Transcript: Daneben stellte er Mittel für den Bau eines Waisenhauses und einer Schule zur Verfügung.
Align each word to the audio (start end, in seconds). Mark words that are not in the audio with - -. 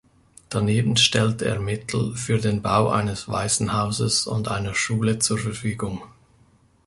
Daneben 0.49 0.97
stellte 0.97 1.45
er 1.45 1.59
Mittel 1.59 2.15
für 2.15 2.39
den 2.39 2.63
Bau 2.63 2.89
eines 2.89 3.29
Waisenhauses 3.29 4.25
und 4.25 4.47
einer 4.47 4.73
Schule 4.73 5.19
zur 5.19 5.37
Verfügung. 5.37 6.01